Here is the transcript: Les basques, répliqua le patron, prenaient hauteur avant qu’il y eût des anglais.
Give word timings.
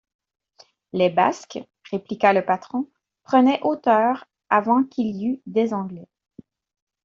Les 0.93 1.11
basques, 1.11 1.59
répliqua 1.91 2.33
le 2.33 2.43
patron, 2.43 2.89
prenaient 3.21 3.59
hauteur 3.61 4.25
avant 4.49 4.83
qu’il 4.83 5.15
y 5.15 5.27
eût 5.27 5.41
des 5.45 5.75
anglais. 5.75 6.07